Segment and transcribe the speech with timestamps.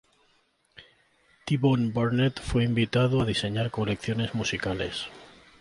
[1.45, 5.05] T Bone Burnett fue invitado a diseñar colecciones musicales.